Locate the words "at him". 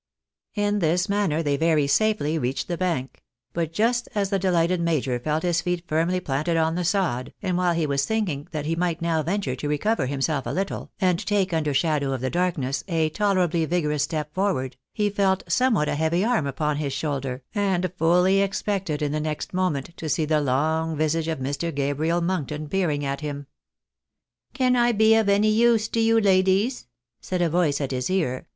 23.05-23.45